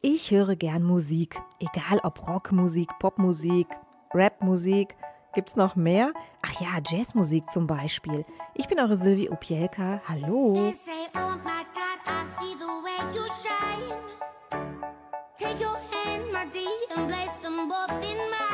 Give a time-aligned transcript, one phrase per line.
[0.00, 3.66] Ich höre gern Musik, egal ob Rockmusik, Popmusik,
[4.14, 4.94] Rapmusik.
[5.34, 6.12] Gibt's noch mehr?
[6.40, 8.24] Ach ja, Jazzmusik zum Beispiel.
[8.54, 10.00] Ich bin eure Silvi Opielka.
[10.06, 10.52] Hallo.
[10.56, 10.72] Oh.
[15.36, 18.47] Take your hand, my dear, and place them both in mine.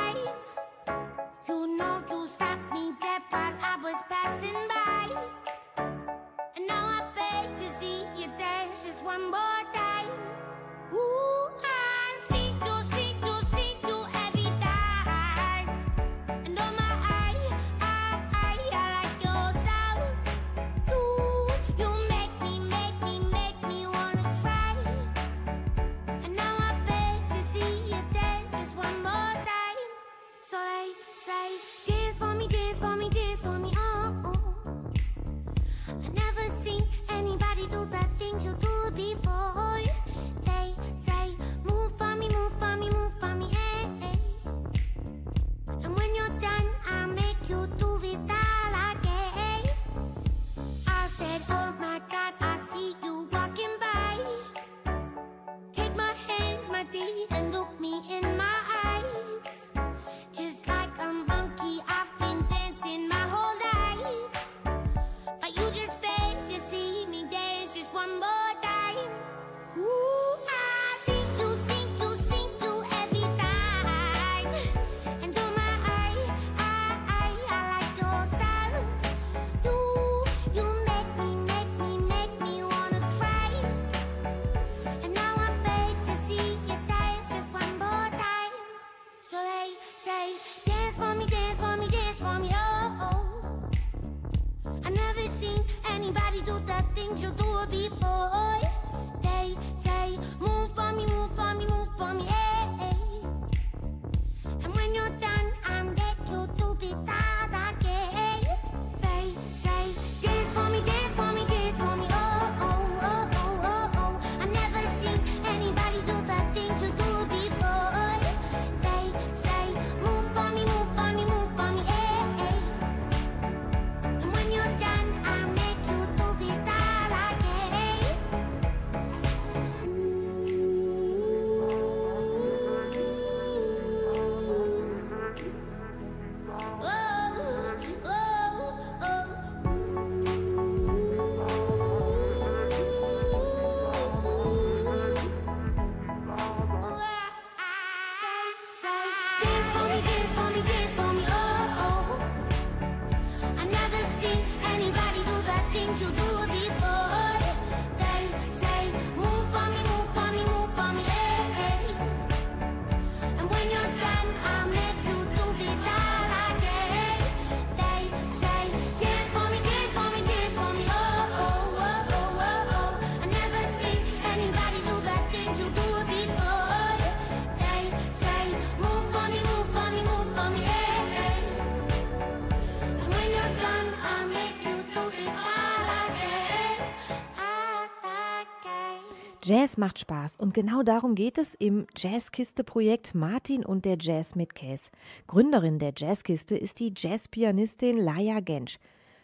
[189.46, 194.54] Jazz macht Spaß und genau darum geht es im Jazzkiste-Projekt Martin und der Jazz mit
[194.54, 194.90] Käse.
[195.26, 198.78] Gründerin der Jazzkiste ist die Jazzpianistin Laia Gensch.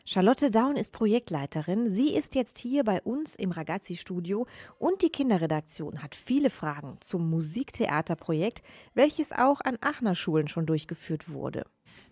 [0.05, 1.91] Charlotte Daun ist Projektleiterin.
[1.91, 4.47] Sie ist jetzt hier bei uns im Ragazzi-Studio
[4.79, 11.33] und die Kinderredaktion hat viele Fragen zum Musiktheaterprojekt, welches auch an Aachener Schulen schon durchgeführt
[11.33, 11.65] wurde.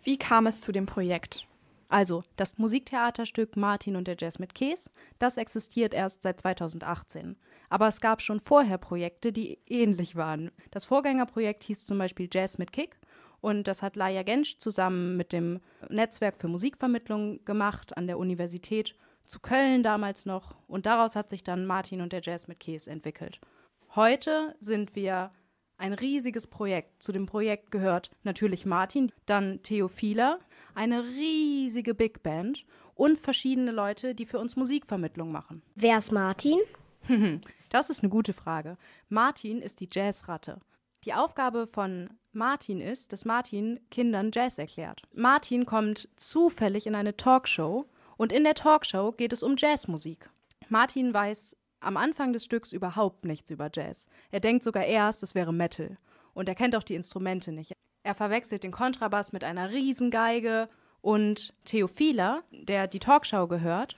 [0.03, 1.47] Wie kam es zu dem Projekt?
[1.89, 7.37] Also, das Musiktheaterstück Martin und der Jazz mit Käse, das existiert erst seit 2018.
[7.71, 10.51] Aber es gab schon vorher Projekte, die ähnlich waren.
[10.71, 12.99] Das Vorgängerprojekt hieß zum Beispiel Jazz mit Kick
[13.41, 18.95] und das hat Laia Gensch zusammen mit dem Netzwerk für Musikvermittlung gemacht an der Universität
[19.27, 20.57] zu Köln damals noch.
[20.67, 23.41] Und daraus hat sich dann Martin und der Jazz mit Käse entwickelt.
[23.95, 25.31] Heute sind wir
[25.77, 27.03] ein riesiges Projekt.
[27.03, 30.41] Zu dem Projekt gehört natürlich Martin, dann Theophila,
[30.79, 32.65] eine riesige Big Band
[32.95, 35.61] und verschiedene Leute, die für uns Musikvermittlung machen.
[35.75, 36.59] Wer ist Martin?
[37.71, 38.79] Das ist eine gute Frage.
[39.11, 40.59] Martin ist die Jazzratte.
[41.05, 45.03] Die Aufgabe von Martin ist, dass Martin Kindern Jazz erklärt.
[45.13, 47.85] Martin kommt zufällig in eine Talkshow
[48.17, 50.31] und in der Talkshow geht es um Jazzmusik.
[50.71, 54.07] Martin weiß am Anfang des Stücks überhaupt nichts über Jazz.
[54.31, 55.99] Er denkt sogar erst, es wäre Metal.
[56.33, 57.75] Und er kennt auch die Instrumente nicht.
[58.09, 60.71] Er verwechselt den Kontrabass mit einer Riesengeige
[61.03, 63.97] und Theophila, der die Talkshow gehört,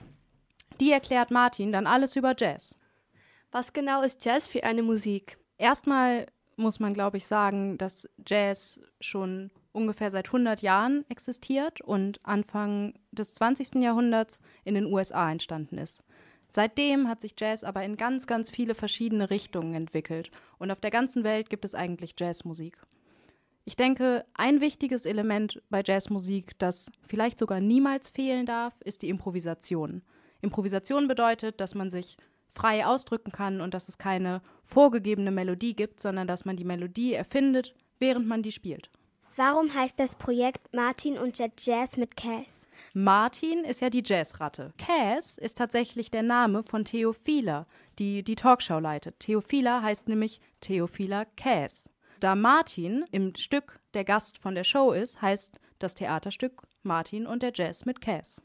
[0.81, 2.77] die erklärt Martin dann alles über Jazz.
[3.53, 5.37] Was genau ist Jazz für eine Musik?
[5.57, 6.25] Erstmal
[6.57, 12.95] muss man, glaube ich, sagen, dass Jazz schon ungefähr seit 100 Jahren existiert und Anfang
[13.13, 13.75] des 20.
[13.75, 16.03] Jahrhunderts in den USA entstanden ist.
[16.49, 20.91] Seitdem hat sich Jazz aber in ganz, ganz viele verschiedene Richtungen entwickelt und auf der
[20.91, 22.77] ganzen Welt gibt es eigentlich Jazzmusik.
[23.63, 29.09] Ich denke, ein wichtiges Element bei Jazzmusik, das vielleicht sogar niemals fehlen darf, ist die
[29.09, 30.01] Improvisation.
[30.41, 32.17] Improvisation bedeutet, dass man sich
[32.47, 37.13] frei ausdrücken kann und dass es keine vorgegebene Melodie gibt, sondern dass man die Melodie
[37.13, 38.89] erfindet, während man die spielt.
[39.37, 42.67] Warum heißt das Projekt Martin und der Jazz mit Cass?
[42.93, 44.73] Martin ist ja die Jazzratte.
[44.77, 47.65] Cass ist tatsächlich der Name von Theophila,
[47.97, 49.19] die die Talkshow leitet.
[49.19, 51.90] Theophila heißt nämlich Theophila Cass.
[52.21, 57.41] Da Martin im Stück der Gast von der Show ist, heißt das Theaterstück Martin und
[57.41, 58.43] der Jazz mit Cass.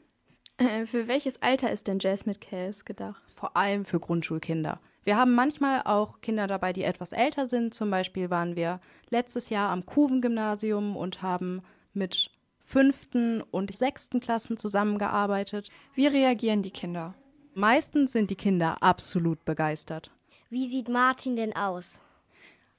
[0.57, 3.21] Äh, für welches Alter ist denn Jazz mit Cass gedacht?
[3.35, 4.79] Vor allem für Grundschulkinder.
[5.03, 7.75] Wir haben manchmal auch Kinder dabei, die etwas älter sind.
[7.75, 8.79] Zum Beispiel waren wir
[9.11, 11.61] letztes Jahr am Kuven-Gymnasium und haben
[11.93, 15.69] mit fünften und sechsten Klassen zusammengearbeitet.
[15.93, 17.13] Wie reagieren die Kinder?
[17.53, 20.09] Meistens sind die Kinder absolut begeistert.
[20.49, 22.01] Wie sieht Martin denn aus?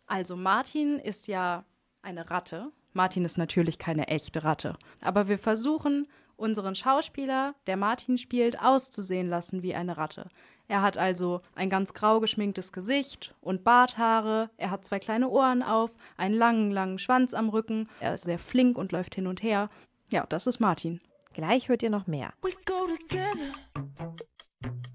[0.08, 1.64] Also Martin ist ja
[2.02, 2.72] eine Ratte.
[2.94, 4.76] Martin ist natürlich keine echte Ratte.
[5.00, 10.28] Aber wir versuchen unseren Schauspieler, der Martin spielt, auszusehen lassen wie eine Ratte.
[10.66, 15.62] Er hat also ein ganz grau geschminktes Gesicht und Barthaare, er hat zwei kleine Ohren
[15.62, 19.42] auf, einen langen, langen Schwanz am Rücken, er ist sehr flink und läuft hin und
[19.42, 19.70] her.
[20.08, 21.00] Ja, das ist Martin.
[21.34, 22.32] Gleich hört ihr noch mehr.
[22.42, 23.52] We go together,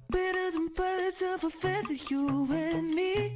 [0.10, 3.36] better than birds of a feather, you and me.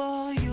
[0.00, 0.49] for you.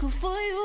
[0.00, 0.57] I'm a sucker for you.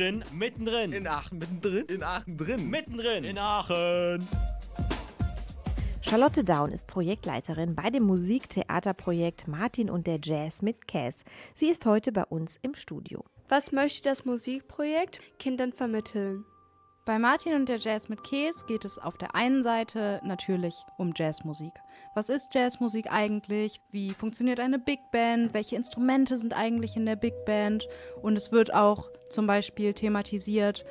[0.00, 0.92] Drin, mittendrin.
[0.94, 1.84] In Aachen mittendrin?
[1.84, 2.70] In Aachen drin.
[2.70, 3.22] mittendrin.
[3.22, 4.26] In Aachen.
[6.00, 11.22] Charlotte Daun ist Projektleiterin bei dem Musiktheaterprojekt Martin und der Jazz mit Cass.
[11.54, 13.24] Sie ist heute bei uns im Studio.
[13.50, 16.46] Was möchte das Musikprojekt Kindern vermitteln?
[17.04, 21.12] Bei Martin und der Jazz mit Käse geht es auf der einen Seite natürlich um
[21.14, 21.72] Jazzmusik.
[22.12, 23.80] Was ist Jazzmusik eigentlich?
[23.92, 25.54] Wie funktioniert eine Big Band?
[25.54, 27.86] Welche Instrumente sind eigentlich in der Big Band?
[28.20, 30.84] Und es wird auch zum Beispiel thematisiert,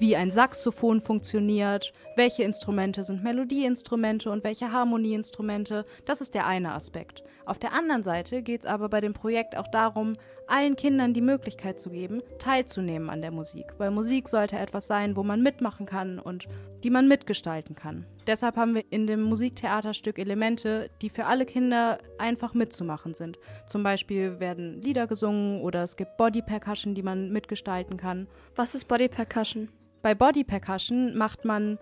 [0.00, 5.86] wie ein Saxophon funktioniert, welche Instrumente sind Melodieinstrumente und welche Harmonieinstrumente.
[6.06, 7.22] Das ist der eine Aspekt.
[7.46, 10.14] Auf der anderen Seite geht es aber bei dem Projekt auch darum,
[10.46, 15.14] allen Kindern die Möglichkeit zu geben, teilzunehmen an der Musik, weil Musik sollte etwas sein,
[15.16, 16.46] wo man mitmachen kann und
[16.82, 18.06] die man mitgestalten kann.
[18.26, 23.38] Deshalb haben wir in dem Musiktheaterstück Elemente, die für alle Kinder einfach mitzumachen sind.
[23.66, 28.26] Zum Beispiel werden Lieder gesungen oder es gibt Body Percussion, die man mitgestalten kann.
[28.56, 29.68] Was ist Body Percussion?
[30.00, 31.78] Bei Body Percussion macht man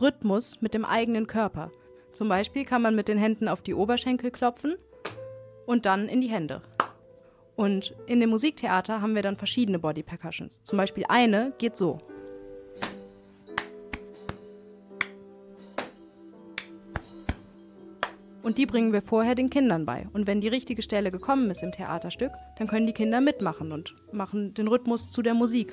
[0.00, 1.70] Rhythmus mit dem eigenen Körper.
[2.12, 4.76] Zum Beispiel kann man mit den Händen auf die Oberschenkel klopfen
[5.66, 6.62] und dann in die Hände.
[7.56, 10.62] Und in dem Musiktheater haben wir dann verschiedene Body Percussions.
[10.64, 11.98] Zum Beispiel eine geht so.
[18.42, 20.06] Und die bringen wir vorher den Kindern bei.
[20.12, 23.94] Und wenn die richtige Stelle gekommen ist im Theaterstück, dann können die Kinder mitmachen und
[24.12, 25.72] machen den Rhythmus zu der Musik.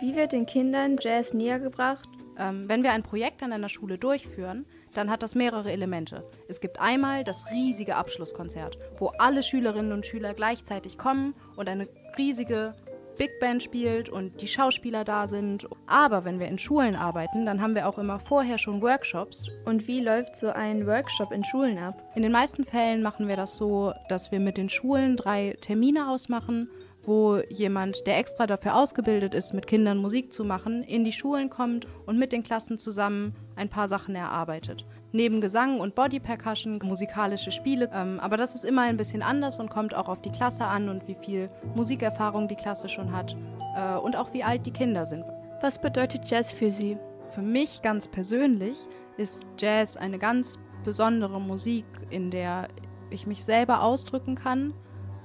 [0.00, 2.08] Wie wird den Kindern Jazz näher gebracht?
[2.38, 4.64] Ähm, wenn wir ein Projekt an einer Schule durchführen,
[4.94, 6.24] dann hat das mehrere Elemente.
[6.48, 11.88] Es gibt einmal das riesige Abschlusskonzert, wo alle Schülerinnen und Schüler gleichzeitig kommen und eine
[12.16, 12.74] riesige
[13.16, 15.68] Big Band spielt und die Schauspieler da sind.
[15.86, 19.46] Aber wenn wir in Schulen arbeiten, dann haben wir auch immer vorher schon Workshops.
[19.64, 22.02] Und wie läuft so ein Workshop in Schulen ab?
[22.16, 26.10] In den meisten Fällen machen wir das so, dass wir mit den Schulen drei Termine
[26.10, 26.68] ausmachen
[27.06, 31.50] wo jemand, der extra dafür ausgebildet ist, mit Kindern Musik zu machen, in die Schulen
[31.50, 34.84] kommt und mit den Klassen zusammen ein paar Sachen erarbeitet.
[35.12, 37.90] Neben Gesang und Body Percussion, musikalische Spiele.
[37.92, 40.88] Ähm, aber das ist immer ein bisschen anders und kommt auch auf die Klasse an
[40.88, 43.36] und wie viel Musikerfahrung die Klasse schon hat
[43.76, 45.24] äh, und auch wie alt die Kinder sind.
[45.62, 46.98] Was bedeutet Jazz für Sie?
[47.30, 48.76] Für mich ganz persönlich
[49.16, 52.68] ist Jazz eine ganz besondere Musik, in der
[53.10, 54.74] ich mich selber ausdrücken kann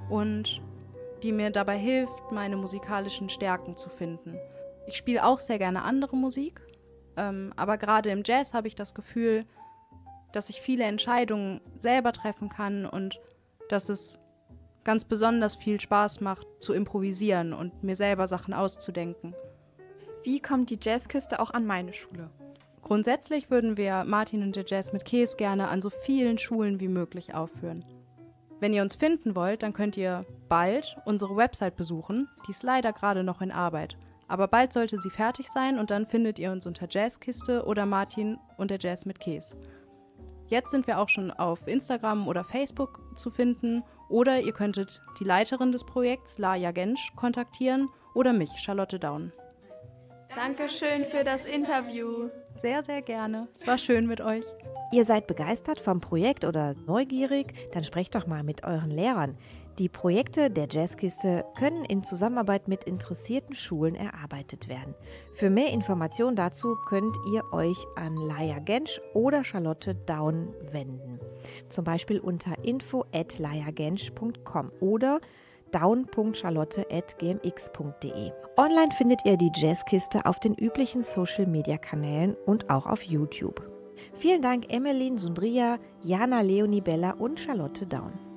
[0.10, 0.62] und
[1.24, 4.38] die mir dabei hilft, meine musikalischen Stärken zu finden.
[4.88, 6.62] Ich spiele auch sehr gerne andere Musik,
[7.20, 9.46] ähm, aber gerade im Jazz habe ich das Gefühl,
[10.32, 13.20] dass ich viele Entscheidungen selber treffen kann und
[13.68, 14.18] dass es
[14.84, 19.36] ganz besonders viel Spaß macht, zu improvisieren und mir selber Sachen auszudenken.
[20.24, 22.30] Wie kommt die Jazzkiste auch an meine Schule?
[22.82, 26.88] Grundsätzlich würden wir Martin und der Jazz mit Käse gerne an so vielen Schulen wie
[26.88, 27.84] möglich aufführen.
[28.60, 32.30] Wenn ihr uns finden wollt, dann könnt ihr bald unsere Website besuchen.
[32.48, 33.98] Die ist leider gerade noch in Arbeit.
[34.30, 38.38] Aber bald sollte sie fertig sein und dann findet ihr uns unter Jazzkiste oder Martin
[38.58, 39.58] und der Jazz mit Käse.
[40.48, 45.24] Jetzt sind wir auch schon auf Instagram oder Facebook zu finden oder ihr könntet die
[45.24, 49.32] Leiterin des Projekts, Laja Gensch, kontaktieren oder mich, Charlotte Daun.
[50.36, 52.30] Dankeschön für das Interview.
[52.56, 53.48] Sehr, sehr gerne.
[53.56, 54.46] Es war schön mit euch.
[54.92, 57.54] Ihr seid begeistert vom Projekt oder neugierig?
[57.72, 59.38] Dann sprecht doch mal mit euren Lehrern.
[59.80, 64.94] Die Projekte der Jazzkiste können in Zusammenarbeit mit interessierten Schulen erarbeitet werden.
[65.32, 71.22] Für mehr Informationen dazu könnt ihr euch an Laia Gensch oder Charlotte Daun wenden.
[71.70, 75.22] Zum Beispiel unter info.laiagensch.com oder
[75.72, 78.32] down.charlotte.gmx.de.
[78.58, 83.66] Online findet ihr die Jazzkiste auf den üblichen Social-Media-Kanälen und auch auf YouTube.
[84.14, 88.29] Vielen Dank Emmeline Sundria, Jana Leonie Bella und Charlotte Daun.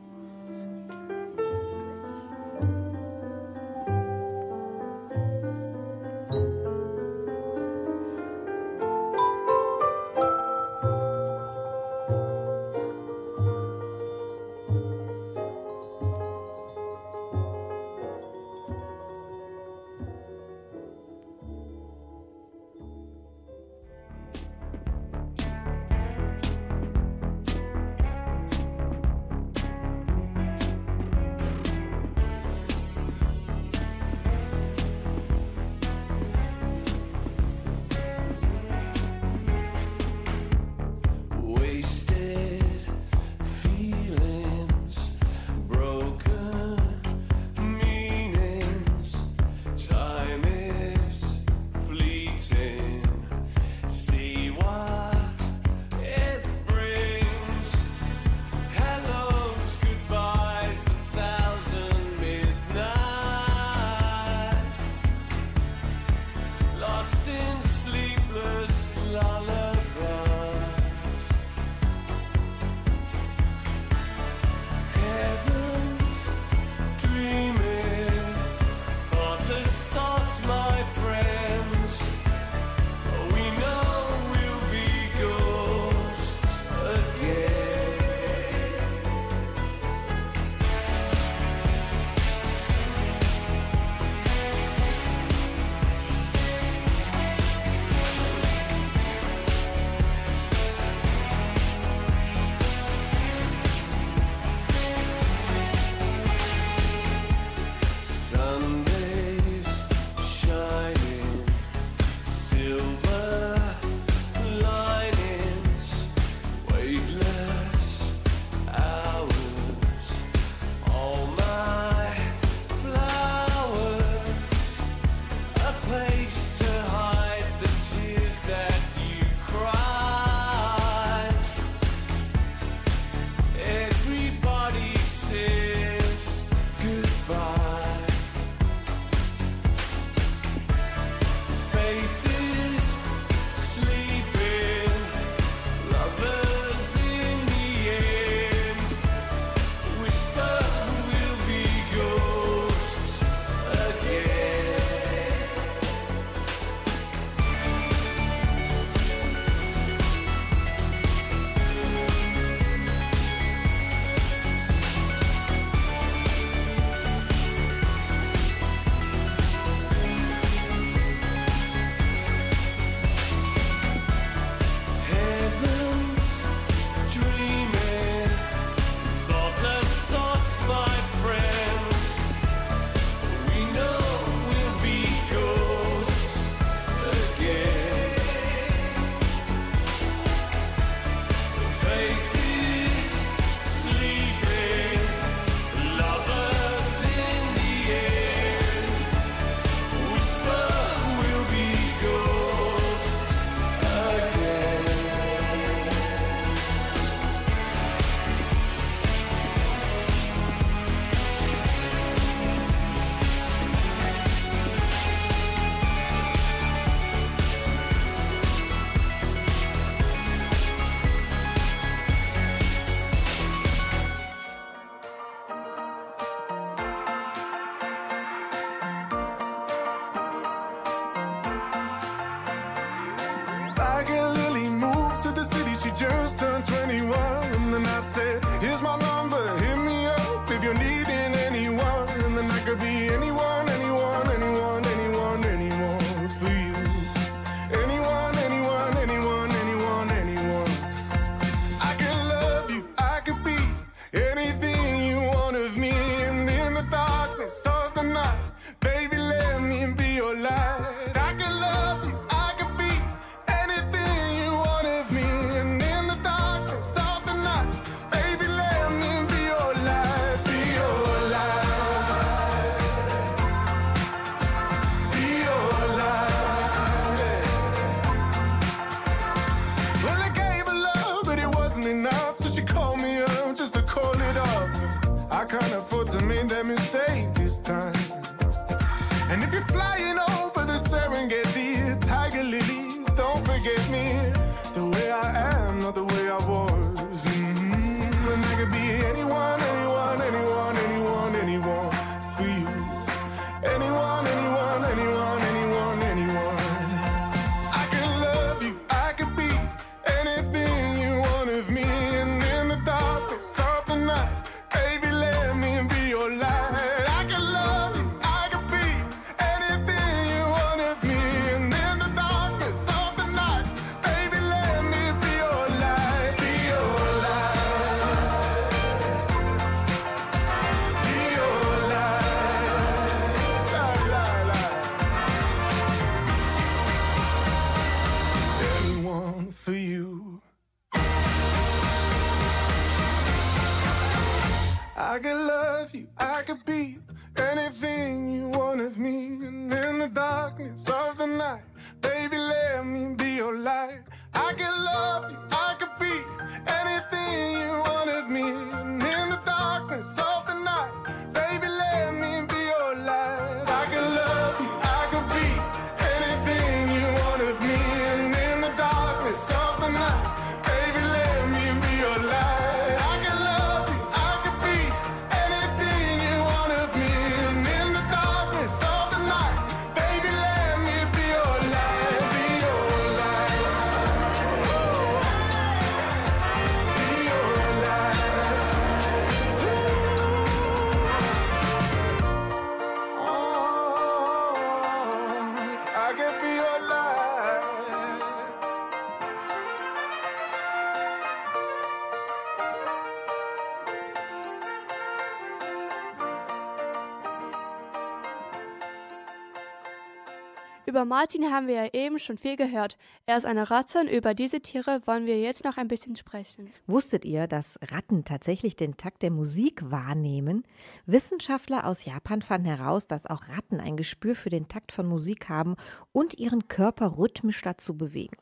[411.02, 412.96] Über Martin haben wir ja eben schon viel gehört.
[413.26, 416.72] Er ist eine Ratte und über diese Tiere wollen wir jetzt noch ein bisschen sprechen.
[416.86, 420.62] Wusstet ihr, dass Ratten tatsächlich den Takt der Musik wahrnehmen?
[421.06, 425.48] Wissenschaftler aus Japan fanden heraus, dass auch Ratten ein Gespür für den Takt von Musik
[425.48, 425.74] haben
[426.12, 428.36] und ihren Körper rhythmisch dazu bewegen.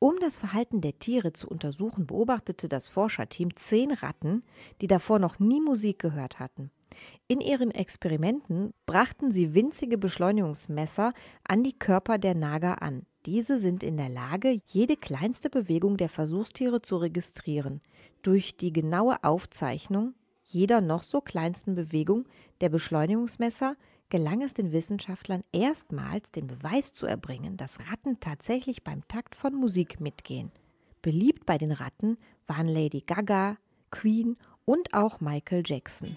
[0.00, 4.42] Um das Verhalten der Tiere zu untersuchen, beobachtete das Forscherteam zehn Ratten,
[4.80, 6.72] die davor noch nie Musik gehört hatten.
[7.28, 11.12] In ihren Experimenten brachten sie winzige Beschleunigungsmesser
[11.46, 13.06] an die Körper der Nager an.
[13.26, 17.80] Diese sind in der Lage, jede kleinste Bewegung der Versuchstiere zu registrieren.
[18.22, 22.26] Durch die genaue Aufzeichnung jeder noch so kleinsten Bewegung
[22.60, 23.76] der Beschleunigungsmesser
[24.08, 29.54] gelang es den Wissenschaftlern erstmals, den Beweis zu erbringen, dass Ratten tatsächlich beim Takt von
[29.54, 30.50] Musik mitgehen.
[31.02, 33.56] Beliebt bei den Ratten waren Lady Gaga,
[33.90, 36.16] Queen und auch Michael Jackson.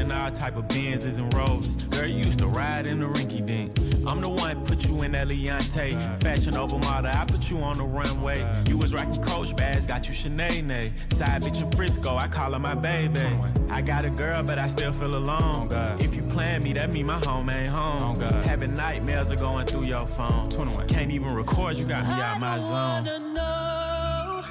[0.35, 1.67] type of Benzes and Rolls.
[1.85, 3.77] Girl, you used to ride in the rinky dink.
[4.07, 6.21] I'm the one put you in that Leontay.
[6.23, 8.45] Fashion over model, I put you on the runway.
[8.67, 10.91] You was rocking Coach bags, got you Sinead.
[11.13, 13.21] Side bitch in Frisco, I call her my baby.
[13.69, 15.69] I got a girl, but I still feel alone.
[15.99, 18.19] If you plan me, that mean my home ain't home.
[18.19, 20.49] Having nightmares are going through your phone.
[20.87, 22.71] Can't even record, you got me out my zone.
[22.71, 24.43] wanna know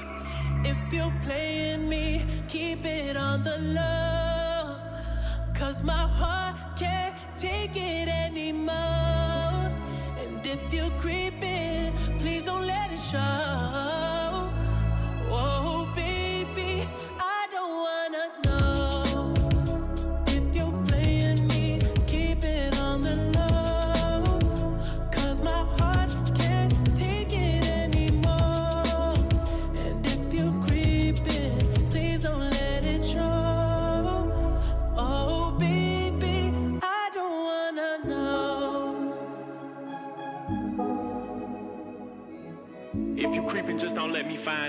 [0.64, 4.09] if you're playing me, keep it on the low.
[5.70, 8.74] Cause my heart can't take it anymore.
[10.18, 11.29] And if you're creeping,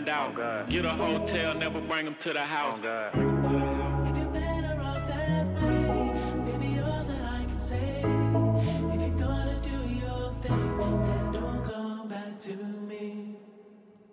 [0.05, 0.69] find out.
[0.69, 2.79] Get a hotel, never bring them to the house.
[12.87, 13.35] Me.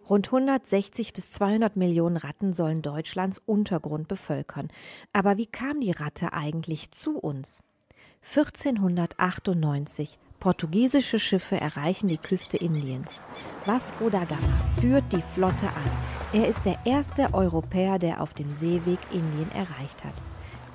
[0.08, 4.68] Rund 160 bis 200 Millionen Ratten sollen Deutschlands Untergrund bevölkern.
[5.12, 7.62] Aber wie kam die Ratte eigentlich zu uns?
[8.22, 10.18] 1498.
[10.40, 13.20] Portugiesische Schiffe erreichen die Küste Indiens.
[13.64, 14.40] Vasco da Gama
[14.80, 15.90] führt die Flotte an.
[16.32, 20.14] Er ist der erste Europäer, der auf dem Seeweg Indien erreicht hat.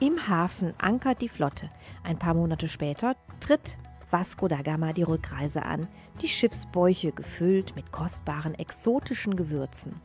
[0.01, 1.69] Im Hafen ankert die Flotte.
[2.03, 3.77] Ein paar Monate später tritt
[4.11, 5.87] Vasco da Gama die Rückreise an,
[6.21, 10.01] die Schiffsbäuche gefüllt mit kostbaren exotischen Gewürzen.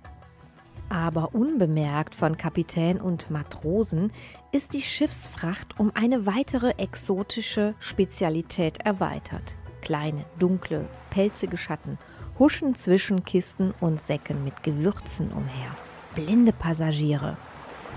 [0.89, 4.11] Aber unbemerkt von Kapitän und Matrosen
[4.53, 9.57] ist die Schiffsfracht um eine weitere exotische Spezialität erweitert.
[9.83, 11.99] Kleine, dunkle, pelzige Schatten
[12.39, 15.77] huschen zwischen Kisten und Säcken mit Gewürzen umher.
[16.15, 17.37] Blinde Passagiere.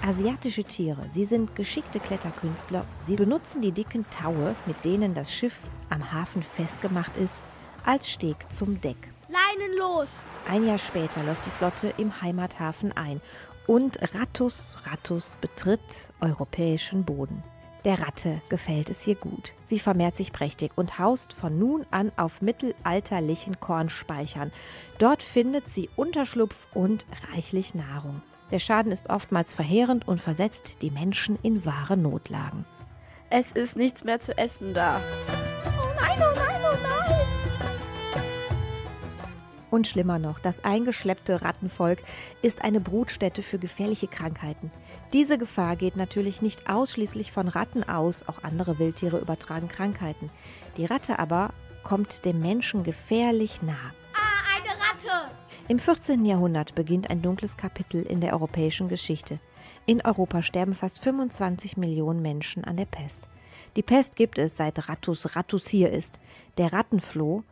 [0.03, 2.85] Asiatische Tiere, sie sind geschickte Kletterkünstler.
[3.03, 7.43] Sie benutzen die dicken Taue, mit denen das Schiff am Hafen festgemacht ist,
[7.85, 9.10] als Steg zum Deck.
[9.31, 10.09] Leinen los!
[10.49, 13.21] Ein Jahr später läuft die Flotte im Heimathafen ein
[13.65, 17.41] und Rattus Rattus betritt europäischen Boden.
[17.85, 19.53] Der Ratte gefällt es hier gut.
[19.63, 24.51] Sie vermehrt sich prächtig und haust von nun an auf mittelalterlichen Kornspeichern.
[24.99, 28.21] Dort findet sie Unterschlupf und reichlich Nahrung.
[28.51, 32.65] Der Schaden ist oftmals verheerend und versetzt die Menschen in wahre Notlagen.
[33.29, 34.99] Es ist nichts mehr zu essen da.
[35.65, 36.19] Oh nein,
[39.71, 41.99] Und schlimmer noch, das eingeschleppte Rattenvolk
[42.41, 44.69] ist eine Brutstätte für gefährliche Krankheiten.
[45.13, 50.29] Diese Gefahr geht natürlich nicht ausschließlich von Ratten aus, auch andere Wildtiere übertragen Krankheiten.
[50.75, 51.53] Die Ratte aber
[51.83, 53.93] kommt dem Menschen gefährlich nah.
[54.13, 55.31] Ah, eine Ratte!
[55.69, 56.25] Im 14.
[56.25, 59.39] Jahrhundert beginnt ein dunkles Kapitel in der europäischen Geschichte.
[59.85, 63.29] In Europa sterben fast 25 Millionen Menschen an der Pest.
[63.77, 66.19] Die Pest gibt es seit Rattus Rattus hier ist.
[66.57, 67.43] Der Rattenfloh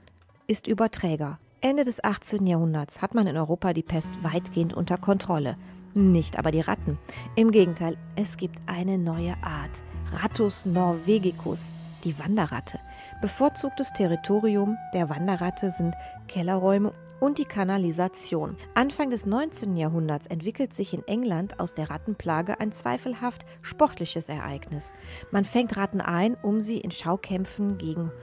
[0.47, 1.39] ist Überträger.
[1.61, 2.47] Ende des 18.
[2.47, 5.57] Jahrhunderts hat man in Europa die Pest weitgehend unter Kontrolle.
[5.93, 6.97] Nicht aber die Ratten.
[7.35, 9.83] Im Gegenteil, es gibt eine neue Art.
[10.21, 11.73] Rattus norvegicus,
[12.05, 12.79] die Wanderratte.
[13.21, 15.95] Bevorzugtes Territorium der Wanderratte sind
[16.29, 18.55] Kellerräume und die Kanalisation.
[18.73, 19.75] Anfang des 19.
[19.75, 24.93] Jahrhunderts entwickelt sich in England aus der Rattenplage ein zweifelhaft sportliches Ereignis.
[25.31, 28.13] Man fängt Ratten ein, um sie in Schaukämpfen gegen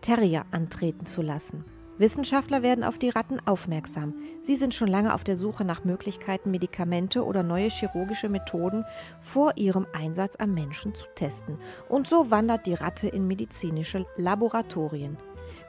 [0.00, 1.66] Terrier antreten zu lassen.
[1.98, 4.14] Wissenschaftler werden auf die Ratten aufmerksam.
[4.40, 8.84] Sie sind schon lange auf der Suche nach Möglichkeiten, Medikamente oder neue chirurgische Methoden
[9.20, 11.58] vor ihrem Einsatz am Menschen zu testen.
[11.88, 15.16] Und so wandert die Ratte in medizinische Laboratorien.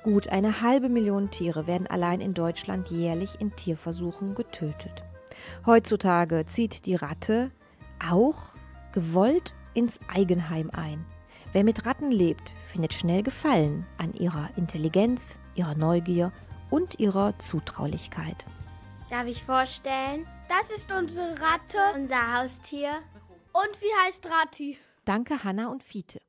[0.03, 5.03] Gut eine halbe Million Tiere werden allein in Deutschland jährlich in Tierversuchen getötet.
[5.65, 7.51] Heutzutage zieht die Ratte
[8.05, 8.53] auch
[8.93, 11.05] gewollt ins Eigenheim ein.
[11.53, 16.31] Wer mit Ratten lebt, findet schnell Gefallen an ihrer Intelligenz, ihrer Neugier
[16.69, 18.45] und ihrer Zutraulichkeit.
[19.09, 20.27] Darf ich vorstellen?
[20.49, 22.91] Das ist unsere Ratte, unser Haustier.
[23.53, 24.77] Und sie heißt Ratti.
[25.05, 26.19] Danke, Hanna und Fiete.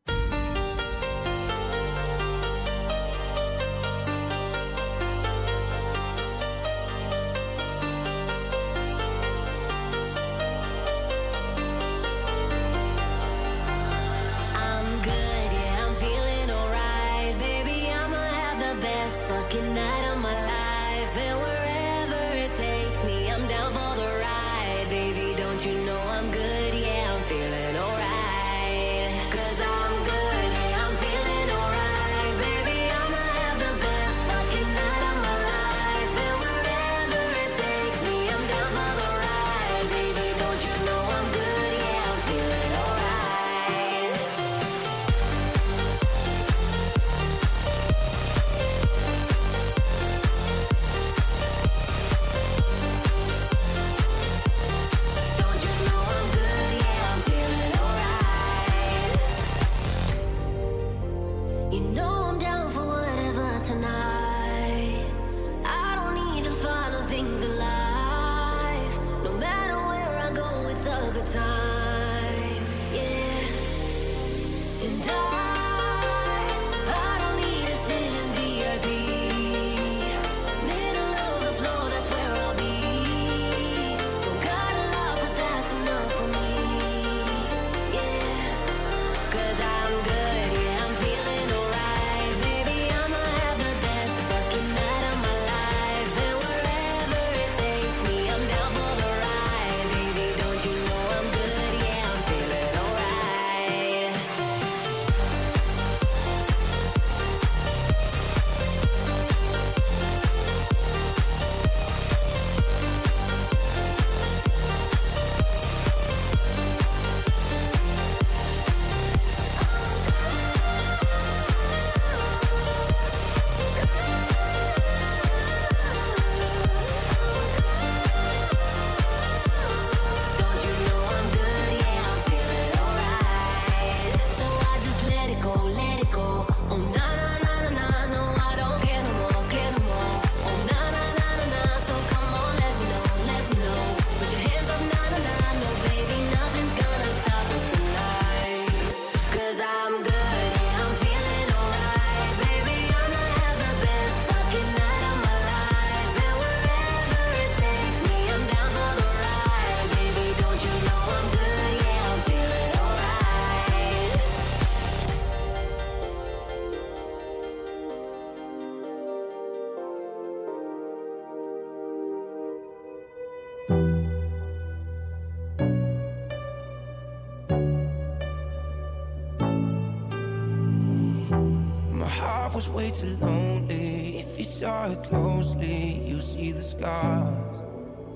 [182.99, 184.19] Too lonely.
[184.19, 187.39] If you saw it closely, you see the scars.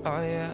[0.05, 0.53] Oh yeah.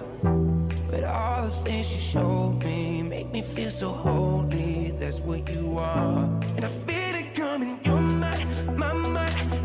[0.91, 4.91] But all the things you showed me make me feel so holy.
[4.99, 6.25] That's what you are.
[6.55, 7.79] And I feel it coming.
[7.83, 8.45] You're my,
[8.77, 9.58] my, my.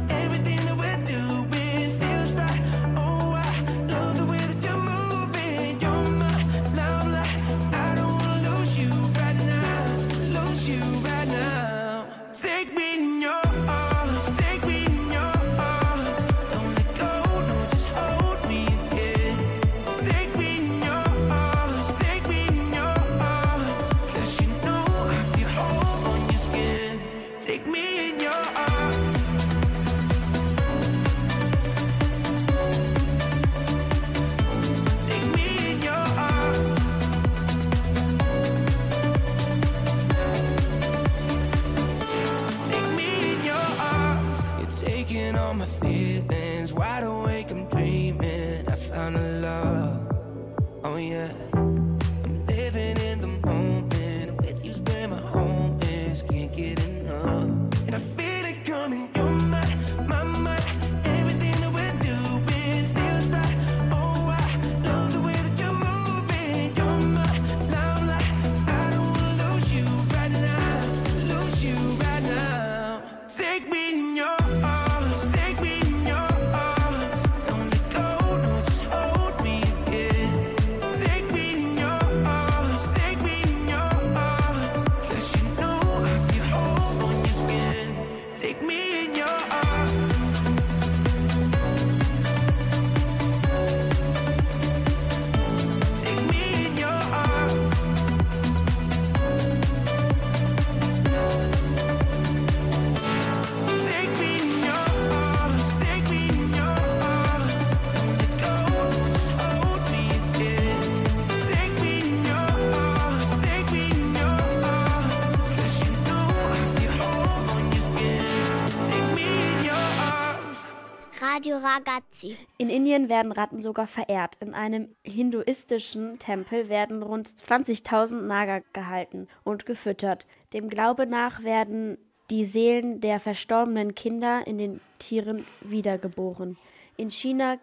[122.14, 122.36] Ragazzi.
[122.58, 124.36] In Indien werden Ratten sogar verehrt.
[124.40, 130.26] In einem hinduistischen Tempel werden rund 20.000 Naga gehalten und gefüttert.
[130.52, 131.98] Dem Glaube nach werden
[132.30, 136.56] die Seelen der verstorbenen Kinder in den Tieren wiedergeboren.
[136.96, 137.58] In China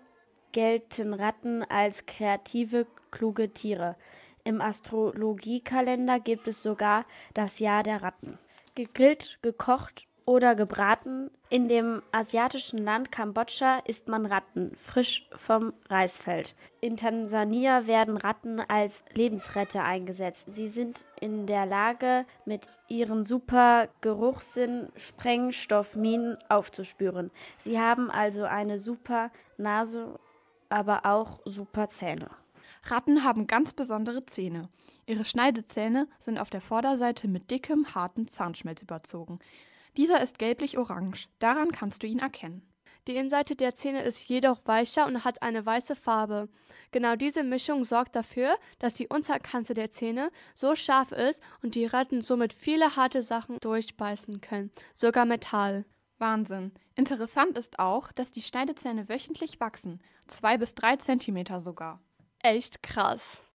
[0.52, 3.96] gelten Ratten als kreative, kluge Tiere.
[4.44, 8.38] Im Astrologiekalender gibt es sogar das Jahr der Ratten.
[8.76, 11.30] Gegrillt, gekocht oder gebraten.
[11.50, 16.56] In dem asiatischen Land Kambodscha isst man Ratten, frisch vom Reisfeld.
[16.80, 20.48] In Tansania werden Ratten als Lebensretter eingesetzt.
[20.54, 27.32] Sie sind in der Lage, mit ihren super Geruchssinn Sprengstoffminen aufzuspüren.
[27.64, 30.20] Sie haben also eine super Nase,
[30.70, 32.30] aber auch super Zähne.
[32.86, 34.70] Ratten haben ganz besondere Zähne.
[35.06, 39.40] Ihre Schneidezähne sind auf der Vorderseite mit dickem, hartem Zahnschmelz überzogen.
[39.98, 41.28] Dieser ist gelblich-orange.
[41.40, 42.62] Daran kannst du ihn erkennen.
[43.08, 46.50] Die Innenseite der Zähne ist jedoch weicher und hat eine weiße Farbe.
[46.92, 51.86] Genau diese Mischung sorgt dafür, dass die Unterkante der Zähne so scharf ist und die
[51.86, 55.86] Ratten somit viele harte Sachen durchbeißen können, sogar Metall.
[56.20, 56.72] Wahnsinn.
[56.96, 60.00] Interessant ist auch, dass die Schneidezähne wöchentlich wachsen.
[60.28, 62.00] Zwei bis drei Zentimeter sogar.
[62.40, 63.51] Echt krass.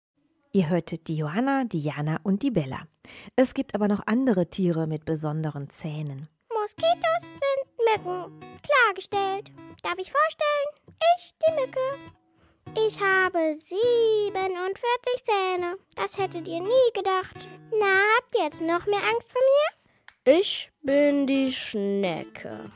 [0.55, 2.87] Ihr hörtet die Johanna, die Jana und die Bella.
[3.37, 6.29] Es gibt aber noch andere Tiere mit besonderen Zähnen.
[6.53, 8.39] Moskitos sind Mücken.
[8.63, 9.51] Klargestellt.
[9.83, 10.95] Darf ich vorstellen?
[11.17, 12.87] Ich, die Mücke.
[12.87, 15.79] Ich habe 47 Zähne.
[15.95, 17.49] Das hättet ihr nie gedacht.
[17.71, 17.87] Na,
[18.19, 20.39] habt ihr jetzt noch mehr Angst vor mir?
[20.39, 22.67] Ich bin die Schnecke.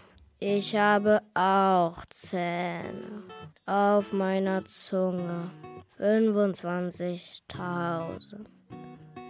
[0.40, 3.24] Ich habe auch Zähne
[3.66, 5.50] auf meiner Zunge.
[5.98, 8.46] 25.000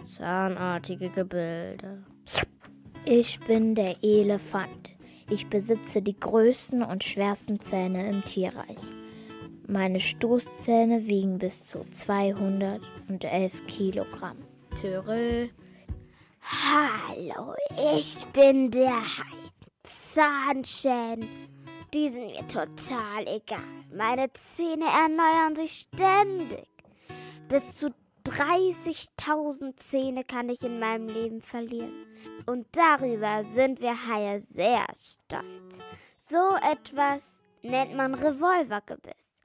[0.03, 2.03] zahnartige Gebilde.
[3.05, 4.91] Ich bin der Elefant.
[5.29, 8.79] Ich besitze die größten und schwersten Zähne im Tierreich.
[9.67, 14.37] Meine Stoßzähne wiegen bis zu 211 Kilogramm.
[14.79, 15.49] Törö.
[16.41, 17.53] Hallo,
[17.97, 19.49] ich bin der Hai.
[19.83, 21.27] Zahnschäden.
[21.93, 23.59] Die sind mir total egal.
[23.97, 26.67] Meine Zähne erneuern sich ständig.
[27.49, 27.87] Bis zu
[28.25, 32.05] 30.000 Zähne kann ich in meinem Leben verlieren.
[32.45, 35.79] Und darüber sind wir Haie sehr stolz.
[36.29, 39.41] So etwas nennt man Revolvergebiss.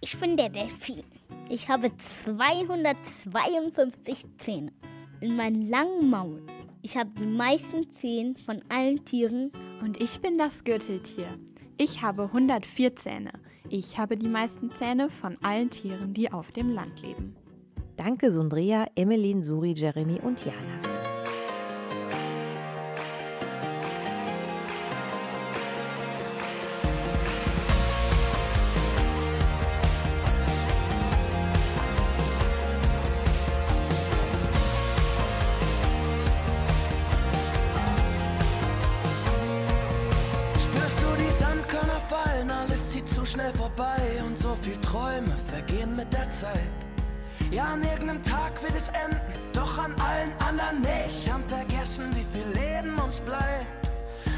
[0.00, 1.02] Ich bin der Delfin.
[1.48, 4.72] Ich habe 252 Zähne
[5.20, 6.46] in meinem langen Maul.
[6.82, 9.50] Ich habe die meisten Zähne von allen Tieren.
[9.82, 11.36] Und ich bin das Gürteltier.
[11.76, 13.32] Ich habe 104 Zähne.
[13.68, 17.34] Ich habe die meisten Zähne von allen Tieren, die auf dem Land leben.
[17.96, 20.95] Danke Sundrea, Emmeline, Suri, Jeremy und Jana.
[48.86, 49.20] es enden,
[49.52, 51.30] doch an allen anderen nicht.
[51.30, 53.90] Haben vergessen, wie viel Leben uns bleibt.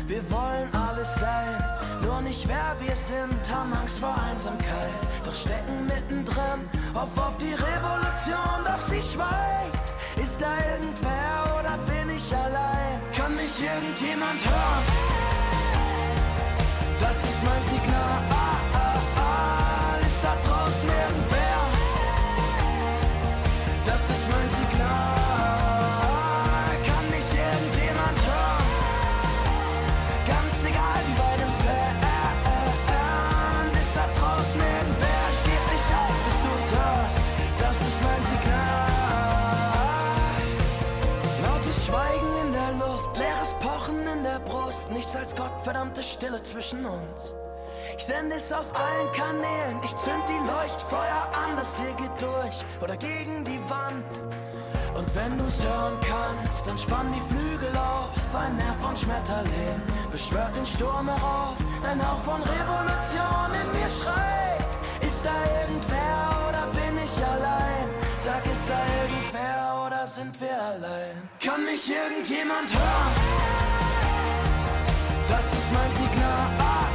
[0.07, 1.63] Wir wollen alles sein,
[2.03, 3.43] nur nicht wer wir sind.
[3.51, 4.95] Haben Angst vor Einsamkeit,
[5.25, 6.69] doch stecken mittendrin.
[6.95, 9.95] Hoff auf die Revolution, doch sie schweigt.
[10.17, 13.01] Ist da irgendwer oder bin ich allein?
[13.17, 14.85] Kann mich irgendjemand hören?
[17.01, 18.38] Das ist mein Signal.
[44.99, 47.37] nichts als gottverdammte Stille zwischen uns.
[47.97, 52.65] Ich sende es auf allen Kanälen, ich zünd die Leuchtfeuer an, das hier geht durch
[52.83, 54.05] oder gegen die Wand.
[54.97, 59.81] Und wenn du's hören kannst, dann spann die Flügel auf, ein Nerv von Schmetterling
[60.11, 64.71] beschwört den Sturm herauf, ein Hauch von Revolution in mir schreit.
[65.01, 67.89] Ist da irgendwer oder bin ich allein?
[68.19, 71.29] Sag, ist da irgendwer oder sind wir allein?
[71.41, 73.88] Kann mich irgendjemand hören?
[75.69, 76.88] ist mein Signal.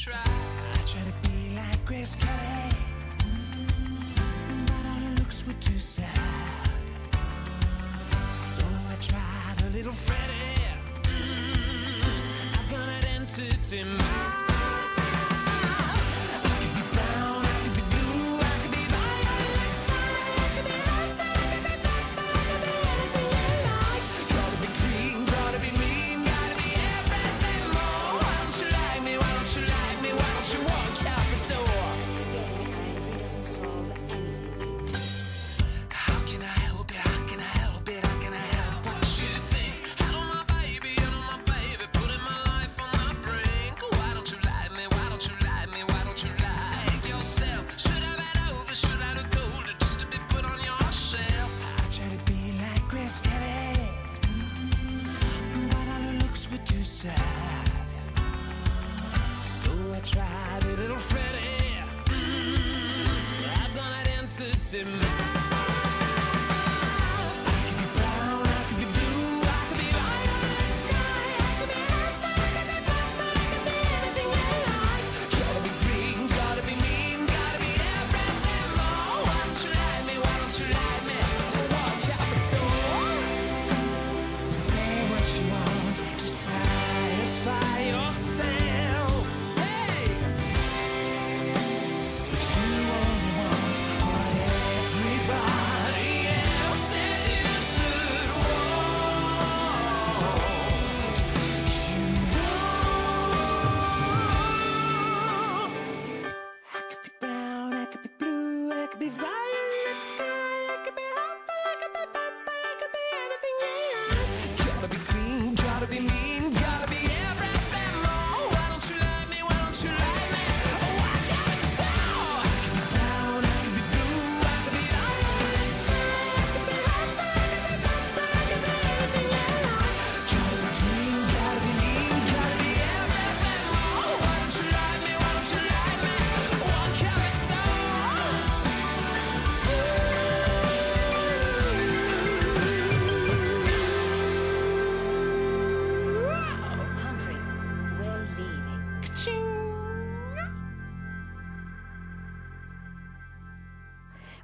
[0.00, 0.29] try.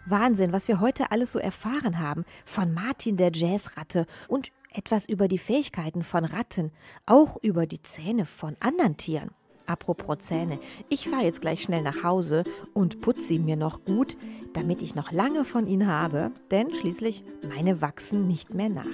[0.08, 5.28] Wahnsinn, was wir heute alles so erfahren haben von Martin der Jazzratte und etwas über
[5.28, 6.70] die Fähigkeiten von Ratten,
[7.06, 9.30] auch über die Zähne von anderen Tieren.
[9.66, 14.16] Apropos Zähne, ich fahre jetzt gleich schnell nach Hause und putze sie mir noch gut,
[14.52, 18.84] damit ich noch lange von ihnen habe, denn schließlich meine wachsen nicht mehr nach.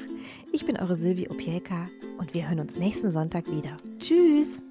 [0.53, 1.89] Ich bin eure Silvi Opielka
[2.19, 3.77] und wir hören uns nächsten Sonntag wieder.
[3.99, 4.63] Tschüss!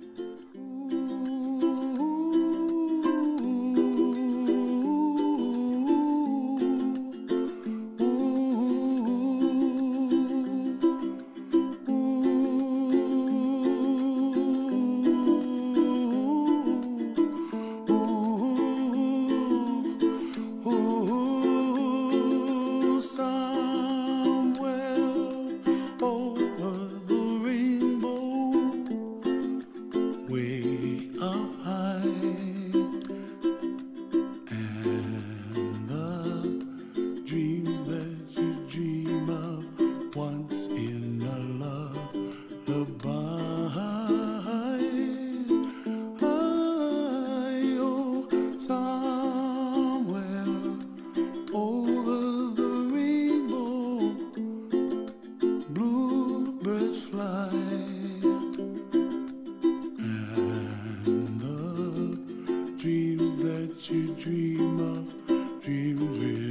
[64.22, 66.51] dream of dreams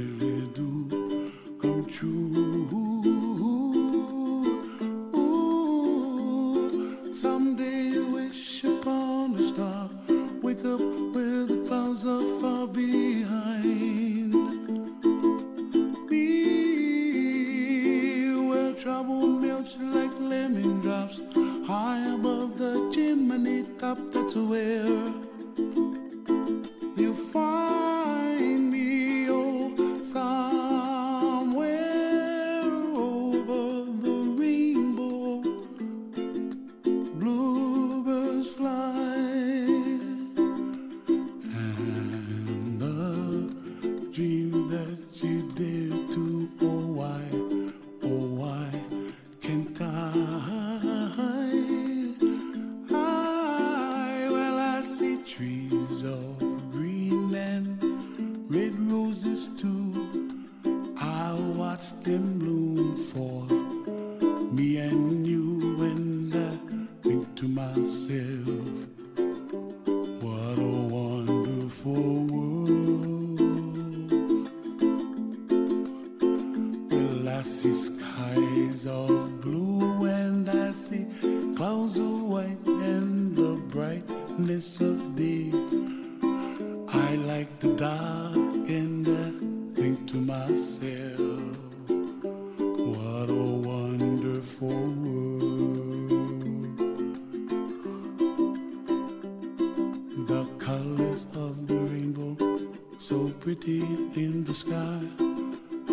[103.55, 103.81] pretty
[104.15, 105.01] in the sky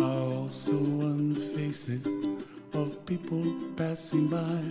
[0.01, 2.05] are also on the faces
[2.73, 3.43] of people
[3.75, 4.61] passing by.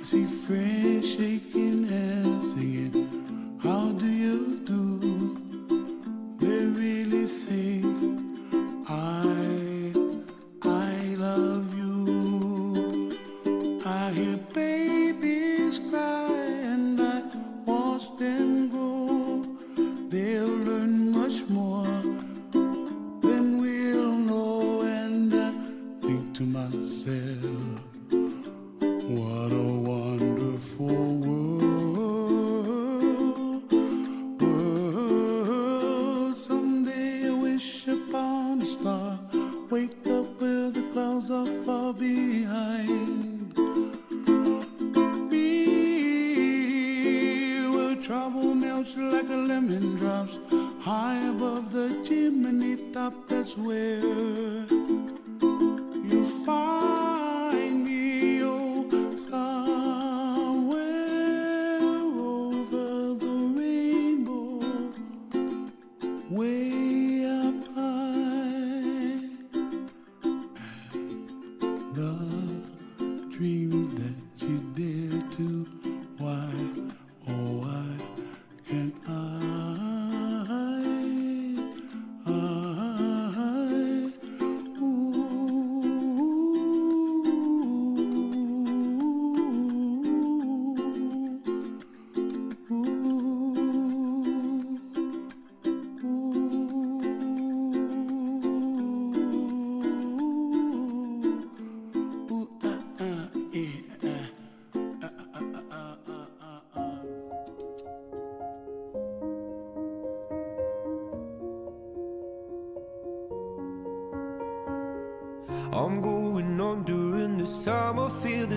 [0.00, 3.11] I see friends shaking hands, singing.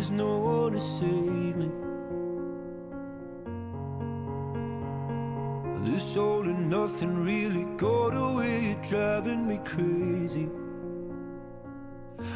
[0.05, 1.71] There's no one to save me.
[5.77, 10.47] This all and nothing really got away, driving me crazy.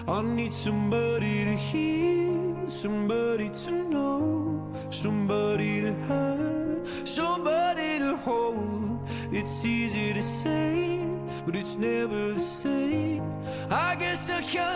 [0.07, 8.99] I need somebody to hear, somebody to know, somebody to have, somebody to hold.
[9.31, 11.05] It's easy to say,
[11.45, 13.21] but it's never the same.
[13.69, 14.68] I guess I kinda